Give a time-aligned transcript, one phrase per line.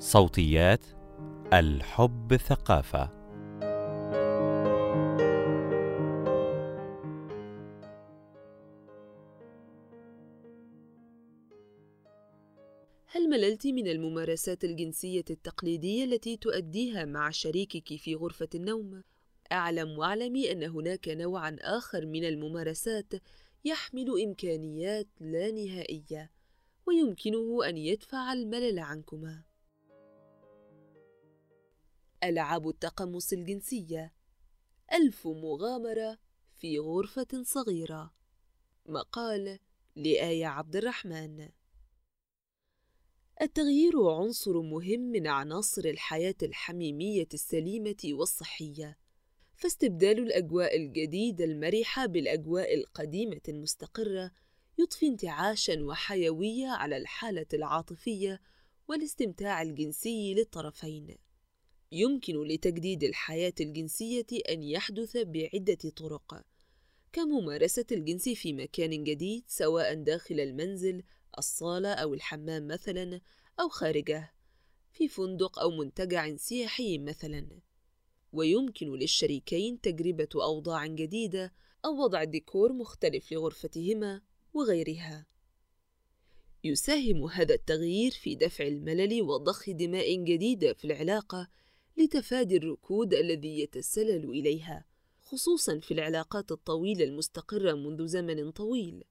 [0.00, 0.84] صوتيات
[1.52, 3.10] الحب ثقافة
[13.06, 19.02] هل مللت من الممارسات الجنسية التقليدية التي تؤديها مع شريكك في غرفة النوم؟
[19.52, 23.12] أعلم وأعلمي أن هناك نوعًا آخر من الممارسات
[23.64, 26.30] يحمل إمكانيات لا نهائية،
[26.86, 29.53] ويمكنه أن يدفع الملل عنكما.
[32.24, 34.12] ألعاب التقمص الجنسية.
[34.92, 36.18] ألف مغامرة
[36.54, 38.14] في غرفة صغيرة.
[38.86, 39.58] مقال
[39.96, 41.48] لآية عبد الرحمن.
[43.42, 48.98] التغيير عنصر مهم من عناصر الحياة الحميمية السليمة والصحية.
[49.56, 54.30] فاستبدال الأجواء الجديدة المرحة بالأجواء القديمة المستقرة
[54.78, 58.40] يضفي انتعاشا وحيوية على الحالة العاطفية
[58.88, 61.23] والاستمتاع الجنسي للطرفين.
[61.94, 66.44] يمكن لتجديد الحياة الجنسية أن يحدث بعدة طرق.
[67.12, 71.02] كممارسة الجنس في مكان جديد سواء داخل المنزل
[71.38, 73.20] الصالة أو الحمام مثلا
[73.60, 74.34] أو خارجه
[74.92, 77.48] في فندق أو منتجع سياحي مثلا.
[78.32, 81.52] ويمكن للشريكين تجربة أوضاع جديدة
[81.84, 84.22] أو وضع ديكور مختلف لغرفتهما
[84.54, 85.26] وغيرها.
[86.64, 91.48] يساهم هذا التغيير في دفع الملل وضخ دماء جديدة في العلاقة
[91.96, 94.84] لتفادي الركود الذي يتسلل إليها
[95.20, 99.04] خصوصا في العلاقات الطويلة المستقرة منذ زمن طويل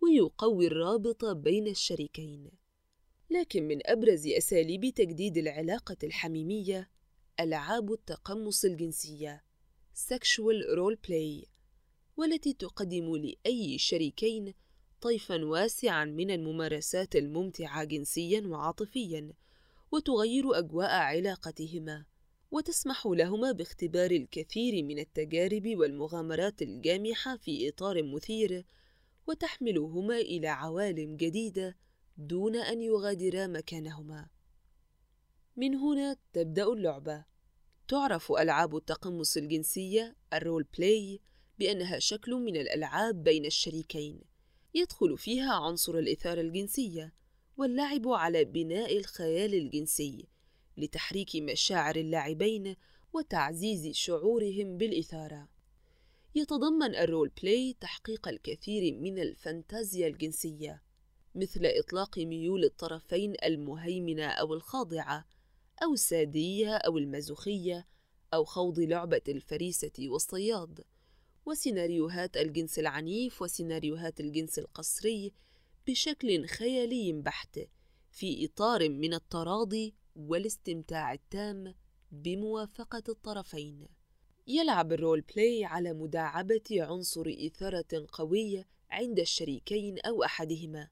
[0.00, 2.50] ويقوي الرابط بين الشريكين.
[3.30, 6.90] لكن من أبرز أساليب تجديد العلاقة الحميمية
[7.40, 9.44] ألعاب التقمص الجنسية
[9.94, 11.48] sexual role play
[12.16, 14.54] والتي تقدم لأي شريكين
[15.00, 19.32] طيفا واسعا من الممارسات الممتعة جنسيا وعاطفيا
[19.92, 22.11] وتغير أجواء علاقتهما.
[22.52, 28.64] وتسمح لهما باختبار الكثير من التجارب والمغامرات الجامحة في إطار مثير
[29.26, 31.76] وتحملهما إلى عوالم جديدة
[32.16, 34.28] دون أن يغادرا مكانهما.
[35.56, 37.24] من هنا تبدأ اللعبة.
[37.88, 41.20] تعرف ألعاب التقمص الجنسية ال role play
[41.58, 44.20] بأنها شكل من الألعاب بين الشريكين
[44.74, 47.14] يدخل فيها عنصر الإثارة الجنسية
[47.56, 50.28] واللعب على بناء الخيال الجنسي
[50.76, 52.76] لتحريك مشاعر اللاعبين
[53.12, 55.48] وتعزيز شعورهم بالإثارة.
[56.34, 60.82] يتضمن ال role play تحقيق الكثير من الفانتازيا الجنسية
[61.34, 65.24] مثل إطلاق ميول الطرفين المهيمنة أو الخاضعة
[65.82, 67.86] أو السادية أو المازوخية
[68.34, 70.84] أو خوض لعبة الفريسة والصياد
[71.46, 75.32] وسيناريوهات الجنس العنيف وسيناريوهات الجنس القسري
[75.86, 77.60] بشكل خيالي بحت
[78.10, 81.74] في إطار من التراضي والاستمتاع التام
[82.10, 83.88] بموافقة الطرفين.
[84.46, 90.88] يلعب ال role play على مداعبة عنصر إثارة قوية عند الشريكين أو أحدهما،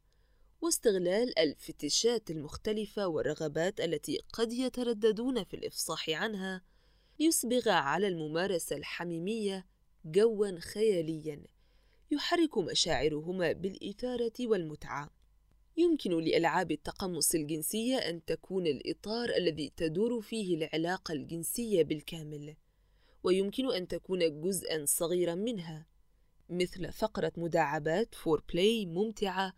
[0.60, 6.62] واستغلال الفتشات المختلفة والرغبات التي قد يترددون في الإفصاح عنها
[7.20, 9.66] ليسبغ على الممارسة الحميمية
[10.04, 11.44] جوا خياليا
[12.10, 15.10] يحرك مشاعرهما بالإثارة والمتعة.
[15.76, 22.56] يمكن لألعاب التقمص الجنسية أن تكون الإطار الذي تدور فيه العلاقة الجنسية بالكامل،
[23.22, 25.86] ويمكن أن تكون جزءًا صغيرًا منها،
[26.50, 29.54] مثل فقرة مداعبات foreplay ممتعة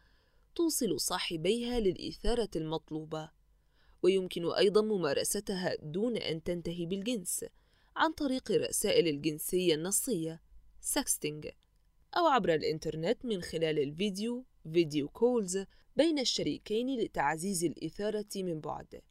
[0.55, 3.31] توصل صاحبيها للإثارة المطلوبة،
[4.03, 7.45] ويمكن أيضًا ممارستها دون أن تنتهي بالجنس
[7.97, 10.43] عن طريق الرسائل الجنسية النصية
[10.81, 11.49] sexting
[12.17, 15.65] أو عبر الإنترنت من خلال الفيديو video calls
[15.97, 19.03] بين الشريكين لتعزيز الإثارة من بعد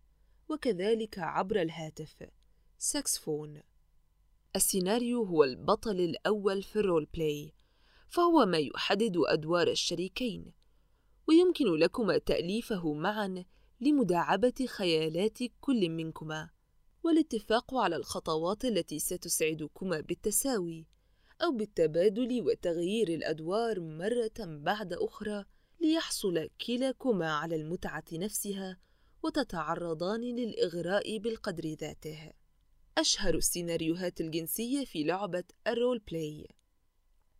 [0.49, 2.23] وكذلك عبر الهاتف.
[2.77, 3.61] sex phone.
[4.55, 7.53] السيناريو هو البطل الأول في ال role play
[8.09, 10.51] فهو ما يحدد أدوار الشريكين
[11.27, 13.45] ويمكن لكما تأليفه معا
[13.81, 16.49] لمداعبة خيالات كل منكما
[17.03, 20.85] والاتفاق على الخطوات التي ستسعدكما بالتساوي
[21.41, 25.45] أو بالتبادل وتغيير الأدوار مرة بعد أخرى
[25.81, 28.77] ليحصل كلاكما على المتعة نفسها
[29.23, 32.31] وتتعرضان للإغراء بالقدر ذاته.
[32.97, 36.47] أشهر السيناريوهات الجنسية في لعبة ال role play.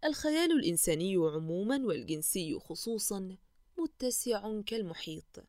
[0.03, 3.37] الخيال الإنساني عموما والجنسي خصوصا
[3.77, 5.43] متسع كالمحيط.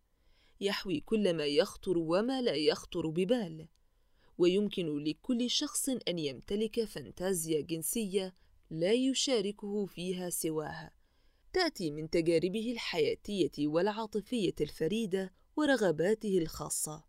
[0.61, 3.69] يحوي كل ما يخطر وما لا يخطر ببال.
[4.39, 8.35] ويمكن لكل شخص أن يمتلك فانتازيا جنسية
[8.71, 11.02] لا يشاركه فيها سواه
[11.53, 17.05] تأتي من تجاربه الحياتية والعاطفية الفريدة ورغباته الخاصة.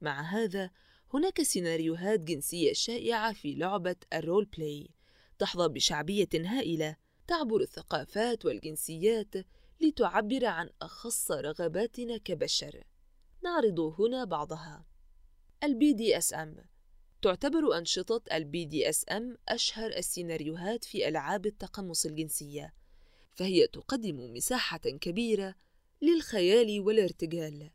[0.00, 0.70] مع هذا
[1.14, 4.88] هناك سيناريوهات جنسية شائعة في لعبة ال role play
[5.38, 6.96] تحظى بشعبية هائلة
[7.26, 9.34] تعبر الثقافات والجنسيات
[9.80, 12.84] لتعبر عن أخص رغباتنا كبشر.
[13.44, 14.86] نعرض هنا بعضها.
[15.64, 16.56] ال BDSM
[17.22, 22.79] تعتبر أنشطة ال BDSM أشهر السيناريوهات في ألعاب التقمص الجنسية.
[23.40, 25.54] فهي تقدم مساحة كبيرة
[26.02, 27.70] للخيال والارتجال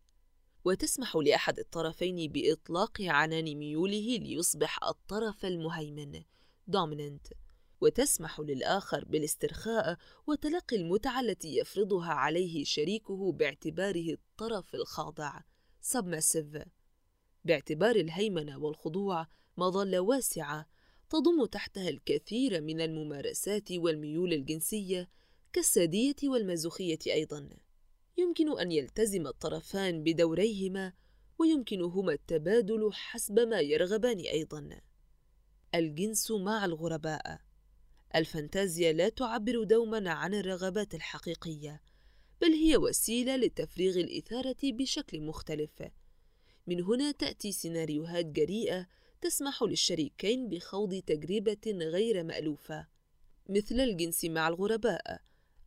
[0.65, 6.21] وتسمح لأحد الطرفين بإطلاق عنان ميوله ليصبح الطرف المهيمن
[6.71, 7.33] dominant
[7.81, 9.97] وتسمح للآخر بالاسترخاء
[10.27, 15.39] وتلقي المتعة التي يفرضها عليه شريكه باعتباره الطرف الخاضع
[15.93, 16.67] submissive
[17.45, 19.27] باعتبار الهيمنة والخضوع
[19.57, 20.67] مظلة واسعة
[21.09, 25.15] تضم تحتها الكثير من الممارسات والميول الجنسية
[25.55, 27.49] كالسادية والمازوخية أيضاً.
[28.17, 30.93] يمكن أن يلتزم الطرفان بدوريهما
[31.39, 34.69] ويمكنهما التبادل حسب ما يرغبان أيضا.
[35.75, 37.39] الجنس مع الغرباء.
[38.15, 41.81] الفانتازيا لا تعبر دوما عن الرغبات الحقيقية
[42.41, 45.83] بل هي وسيلة لتفريغ الإثارة بشكل مختلف.
[46.67, 48.87] من هنا تأتي سيناريوهات جريئة
[49.21, 52.87] تسمح للشريكين بخوض تجربة غير مألوفة
[53.49, 55.25] مثل الجنس مع الغرباء.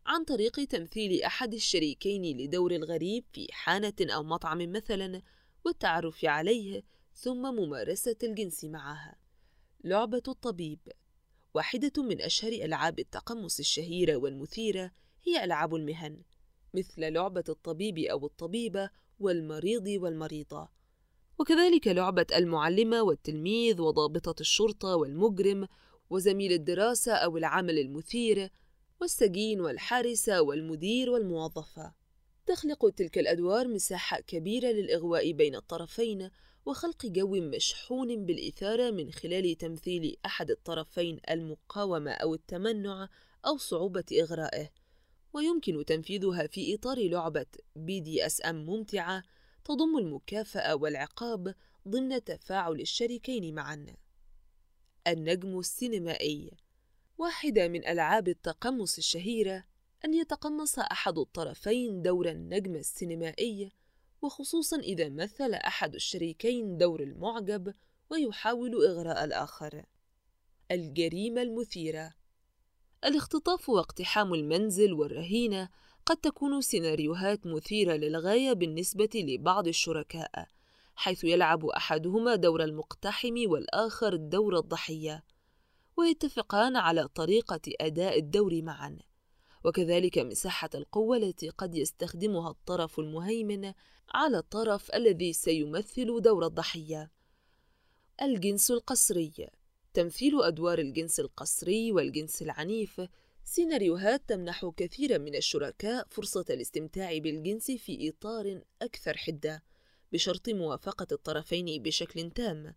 [0.08, 5.22] عن طريق تمثيل أحد الشريكين لدور الغريب في حانة أو مطعم مثلا
[5.64, 6.82] والتعرف عليه
[7.14, 9.16] ثم ممارسة الجنس معها.
[9.84, 10.78] لعبة الطبيب
[11.54, 14.90] واحدة من أشهر ألعاب التقمص الشهيرة والمثيرة
[15.26, 16.22] هي ألعاب المهن
[16.74, 18.90] مثل لعبة الطبيب أو الطبيبة
[19.20, 20.68] والمريض والمريضة
[21.38, 25.68] وكذلك لعبة المعلمة والتلميذ وضابطة الشرطة والمجرم
[26.10, 28.50] وزميل الدراسة أو العمل المثير
[29.00, 31.94] والسجين والحارسة والمدير والموظفة.
[32.46, 36.30] تخلق تلك الأدوار مساحة كبيرة للإغواء بين الطرفين
[36.66, 43.08] وخلق جو مشحون بالإثارة من خلال تمثيل أحد الطرفين المقاومة أو التمنع
[43.46, 44.70] أو صعوبة إغرائه.
[45.32, 47.46] ويمكن تنفيذها في إطار لعبة
[47.76, 49.22] BDSM ممتعة
[49.64, 51.54] تضم المكافأة والعقاب
[51.88, 53.86] ضمن تفاعل الشريكين معا.
[55.06, 56.50] النجم السينمائي.
[57.18, 59.64] واحدة من ألعاب التقمص الشهيرة
[60.04, 63.72] أن يتقمص أحد الطرفين دور النجم السينمائي
[64.22, 67.74] وخصوصا إذا مثل أحد الشريكين دور المعجب
[68.10, 69.84] ويحاول إغراء الآخر.
[70.70, 72.14] الجريمة المثيرة.
[73.04, 75.68] الاختطاف واقتحام المنزل والرهينة
[76.06, 80.48] قد تكون سيناريوهات مثيرة للغاية بالنسبة لبعض الشركاء
[80.96, 85.24] حيث يلعب أحدهما دور المقتحم والآخر دور الضحية.
[85.98, 88.98] ويتفقان على طريقة أداء الدور معا.
[89.64, 93.72] وكذلك مساحة القوة التي قد يستخدمها الطرف المهيمن
[94.14, 97.10] على الطرف الذي سيمثل دور الضحية.
[98.22, 99.48] الجنس القصري.
[99.94, 103.00] تمثيل أدوار الجنس القصري والجنس العنيف.
[103.44, 109.62] سيناريوهات تمنح كثيرا من الشركاء فرصة الاستمتاع بالجنس في إطار أكثر حدة
[110.12, 112.74] بشرط موافقة الطرفين بشكل تام.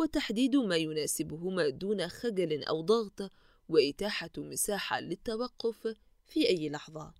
[0.00, 3.30] وتحديد ما يناسبهما دون خجل أو ضغط
[3.68, 5.94] وإتاحة مساحة للتوقف
[6.26, 7.14] في أي لحظة.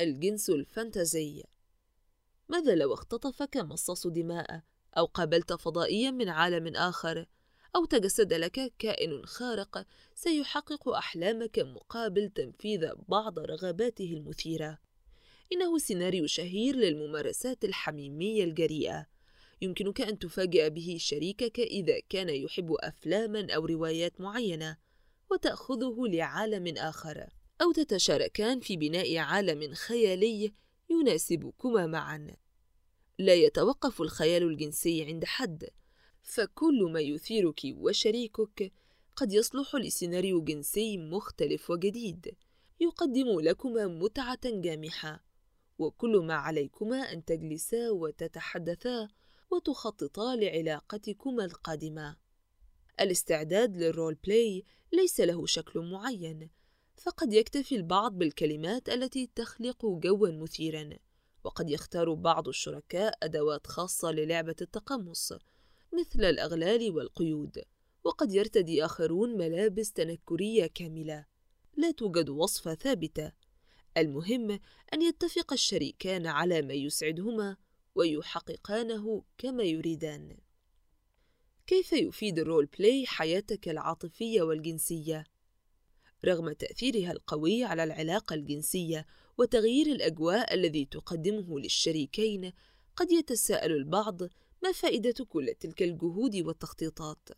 [0.00, 1.44] الجنس الفانتازي.
[2.48, 4.62] ماذا لو اختطفك مصاص دماء
[4.98, 7.26] أو قابلت فضائيا من عالم آخر
[7.76, 14.78] أو تجسد لك كائن خارق سيحقق أحلامك مقابل تنفيذ بعض رغباته المثيرة.
[15.52, 19.15] إنه سيناريو شهير للممارسات الحميمية الجريئة.
[19.62, 24.76] يمكنك أن تفاجأ به شريكك إذا كان يحب أفلاما أو روايات معينة
[25.30, 27.26] وتأخذه لعالم آخر.
[27.62, 30.52] أو تتشاركان في بناء عالم خيالي
[30.90, 32.36] يناسبكما معا.
[33.18, 35.68] لا يتوقف الخيال الجنسي عند حد.
[36.22, 38.72] فكل ما يثيرك وشريكك
[39.16, 42.34] قد يصلح لسيناريو جنسي مختلف وجديد.
[42.80, 45.24] يقدم لكما متعة جامحة.
[45.78, 49.08] وكل ما عليكما أن تجلسا وتتحدثا
[49.50, 52.16] وتخططا لعلاقتكما القادمة.
[53.00, 56.50] الاستعداد للرول بلاي ليس له شكل معين
[56.96, 60.90] فقد يكتفي البعض بالكلمات التي تخلق جوا مثيرا
[61.44, 65.32] وقد يختار بعض الشركاء أدوات خاصة للعبة التقمص
[65.92, 67.62] مثل الأغلال والقيود
[68.04, 71.26] وقد يرتدي آخرون ملابس تنكرية كاملة.
[71.76, 73.32] لا توجد وصفة ثابتة.
[73.96, 74.50] المهم
[74.92, 77.56] أن يتفق الشريكان على ما يسعدهما.
[77.96, 80.36] ويحققانه كما يريدان
[81.66, 85.26] كيف يفيد الرول بلاي حياتك العاطفية والجنسية؟
[86.24, 89.06] رغم تأثيرها القوي على العلاقة الجنسية
[89.38, 92.52] وتغيير الأجواء الذي تقدمه للشريكين
[92.96, 94.22] قد يتساءل البعض
[94.62, 97.28] ما فائدة كل تلك الجهود والتخطيطات؟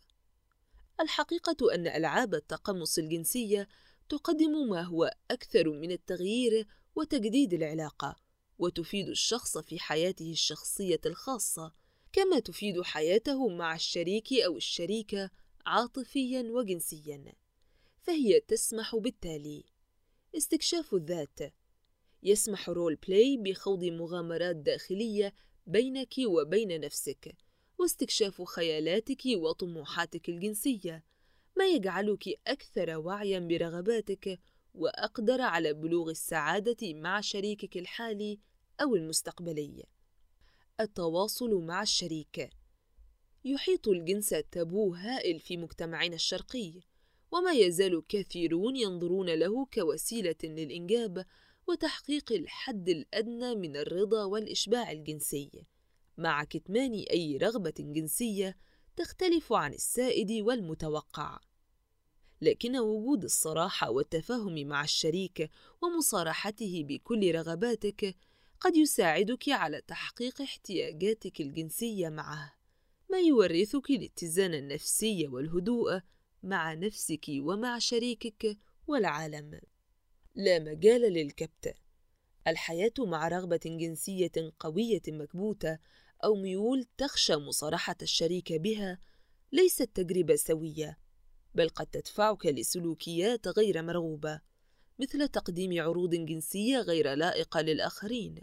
[1.01, 3.67] الحقيقة أن ألعاب التقمص الجنسية
[4.09, 8.15] تقدم ما هو أكثر من التغيير وتجديد العلاقة،
[8.59, 11.73] وتفيد الشخص في حياته الشخصية الخاصة،
[12.13, 15.29] كما تفيد حياته مع الشريك أو الشريكة
[15.65, 17.33] عاطفيًا وجنسيًا.
[18.01, 19.63] فهي تسمح بالتالي:
[20.37, 21.39] استكشاف الذات.
[22.23, 25.33] يسمح role play بخوض مغامرات داخلية
[25.67, 27.35] بينك وبين نفسك
[27.79, 31.03] واستكشاف خيالاتك وطموحاتك الجنسية.
[31.57, 34.39] ما يجعلك أكثر وعيا برغباتك
[34.73, 38.39] وأقدر على بلوغ السعادة مع شريكك الحالي
[38.81, 39.83] أو المستقبلي
[40.79, 42.49] التواصل مع الشريك.
[43.45, 46.73] يحيط الجنس تابو هائل في مجتمعنا الشرقي
[47.31, 51.25] وما يزال كثيرون ينظرون له كوسيلة للإنجاب
[51.67, 55.65] وتحقيق الحد الأدنى من الرضا والإشباع الجنسي.
[56.17, 58.57] مع كتمان أي رغبة جنسية
[58.95, 61.39] تختلف عن السائد والمتوقع.
[62.41, 65.49] لكن وجود الصراحة والتفاهم مع الشريك
[65.81, 68.15] ومصارحته بكل رغباتك
[68.61, 72.53] قد يساعدك على تحقيق احتياجاتك الجنسية معه
[73.09, 75.99] ما يورثك الاتزان النفسي والهدوء
[76.43, 79.61] مع نفسك ومع شريكك والعالم.
[80.35, 81.75] لا مجال للكبت
[82.47, 85.79] الحياة مع رغبة جنسية قوية مكبوتة
[86.23, 88.99] أو ميول تخشى مصارحة الشريك بها
[89.51, 90.97] ليست تجربة سوية
[91.55, 94.41] بل قد تدفعك لسلوكيات غير مرغوبة.
[94.99, 98.35] مثل تقديم عروض جنسية غير لائقة للآخرين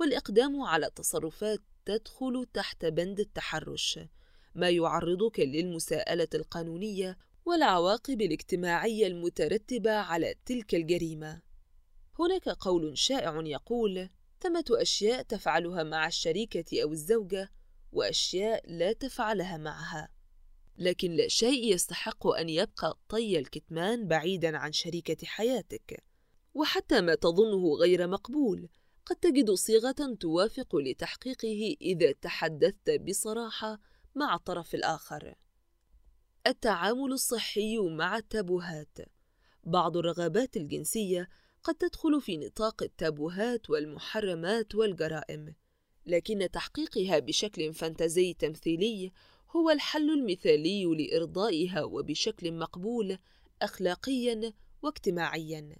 [0.00, 3.98] والإقدام على تصرفات تدخل تحت بند التحرش
[4.54, 11.42] ما يعرضك للمساءلة القانونية والعواقب الاجتماعية المترتبة على تلك الجريمة.
[12.18, 14.08] هناك قول شائع يقول:
[14.40, 17.50] ثمة أشياء تفعلها مع الشريكة أو الزوجة،
[17.92, 20.08] وأشياء لا تفعلها معها.
[20.78, 26.04] لكن لا شيء يستحق أن يبقى طي الكتمان بعيدًا عن شريكة حياتك.
[26.54, 28.68] وحتى ما تظنه غير مقبول،
[29.06, 33.80] قد تجد صيغة توافق لتحقيقه إذا تحدثت بصراحة
[34.14, 35.34] مع الطرف الآخر.
[36.46, 38.98] التعامل الصحي مع التابوهات
[39.64, 41.28] بعض الرغبات الجنسية
[41.62, 45.54] قد تدخل في نطاق التابوهات والمحرمات والجرائم
[46.06, 49.12] لكن تحقيقها بشكل فانتازي تمثيلي
[49.56, 53.18] هو الحل المثالي لإرضائها وبشكل مقبول
[53.62, 54.52] أخلاقيا
[54.82, 55.76] واجتماعيا.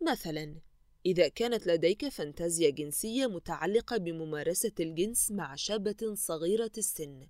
[0.00, 0.60] مثلا
[1.06, 7.26] إذا كانت لديك فانتازيا جنسية متعلقة بممارسة الجنس مع شابة صغيرة السن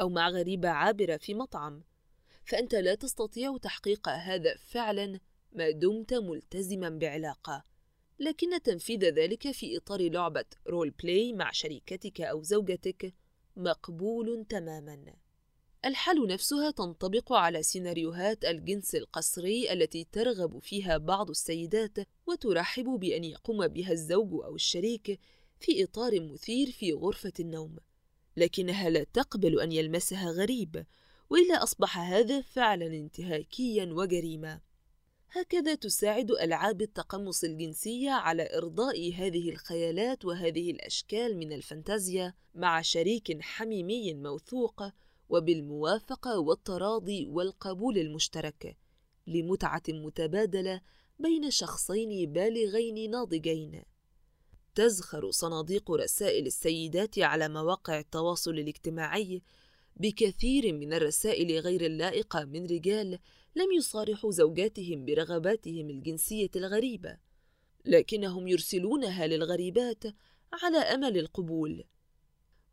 [0.00, 1.82] أو مع غريبة عابرة في مطعم
[2.44, 5.20] فأنت لا تستطيع تحقيق هذا فعلا
[5.52, 7.64] ما دمت ملتزما بعلاقة.
[8.18, 13.14] لكن تنفيذ ذلك في إطار لعبة role play مع شريكتك أو زوجتك
[13.58, 15.14] مقبول تماما.
[15.84, 23.68] الحال نفسها تنطبق على سيناريوهات الجنس القسري التي ترغب فيها بعض السيدات وترحب بأن يقوم
[23.68, 25.20] بها الزوج أو الشريك
[25.60, 27.76] في إطار مثير في غرفة النوم.
[28.36, 30.86] لكنها لا تقبل أن يلمسها غريب
[31.30, 34.67] وإلا أصبح هذا فعلا انتهاكيا وجريمة
[35.30, 43.42] هكذا تساعد ألعاب التقمص الجنسية على إرضاء هذه الخيالات وهذه الأشكال من الفانتازيا مع شريك
[43.42, 44.82] حميمي موثوق
[45.28, 48.76] وبالموافقة والتراضي والقبول المشترك
[49.26, 50.80] لمتعة متبادلة
[51.18, 53.82] بين شخصين بالغين ناضجين.
[54.74, 59.42] تزخر صناديق رسائل السيدات على مواقع التواصل الاجتماعي
[59.96, 63.18] بكثير من الرسائل غير اللائقة من رجال
[63.58, 67.18] لم يصارحوا زوجاتهم برغباتهم الجنسية الغريبة،
[67.84, 70.04] لكنهم يرسلونها للغريبات
[70.52, 71.84] على أمل القبول.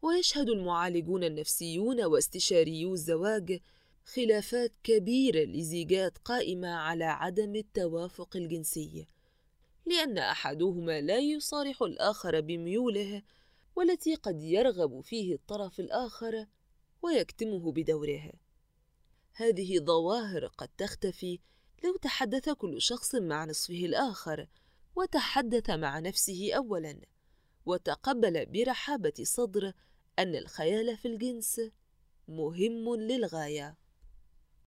[0.01, 3.59] ويشهد المعالجون النفسيون واستشاريو الزواج
[4.03, 9.05] خلافات كبيرة لزيجات قائمة على عدم التوافق الجنسي،
[9.85, 13.21] لأن أحدهما لا يصارح الآخر بميوله
[13.75, 16.45] والتي قد يرغب فيه الطرف الآخر
[17.01, 18.31] ويكتمه بدوره
[19.37, 21.39] هذه ظواهر قد تختفي
[21.83, 24.47] لو تحدث كل شخص مع نصفه الآخر
[24.95, 27.01] وتحدث مع نفسه اولا
[27.65, 29.73] وتقبل برحابة صدر
[30.19, 31.61] أن الخيال في الجنس
[32.27, 33.77] مهم للغاية.